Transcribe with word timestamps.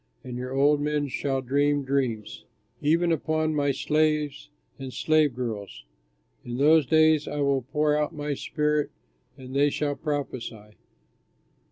"'And 0.23 0.35
your 0.35 0.51
old 0.55 0.81
men 0.81 1.09
shall 1.09 1.41
dream 1.43 1.83
dreams, 1.83 2.43
Even 2.81 3.11
upon 3.11 3.53
my 3.53 3.71
slaves 3.71 4.49
and 4.79 4.91
slave 4.91 5.35
girls 5.35 5.85
In 6.43 6.57
those 6.57 6.87
days 6.87 7.27
I 7.27 7.41
will 7.41 7.61
pour 7.71 7.95
out 7.95 8.11
my 8.11 8.33
Spirit, 8.33 8.89
And 9.37 9.55
they 9.55 9.69
shall 9.69 9.93
prophesy.'" 9.95 10.73